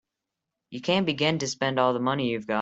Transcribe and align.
You 0.71 0.81
can't 0.81 1.05
begin 1.05 1.37
to 1.37 1.47
spend 1.47 1.79
all 1.79 1.93
the 1.93 1.99
money 1.99 2.31
you've 2.31 2.47
got. 2.47 2.49